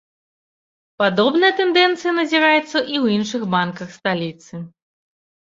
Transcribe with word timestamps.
Падобныя 1.03 1.51
тэндэнцыі 1.59 2.11
назіраюцца 2.21 2.57
і 2.57 2.63
ў 2.63 3.05
іншых 3.19 3.41
банках 3.53 3.89
сталіцы. 4.01 4.53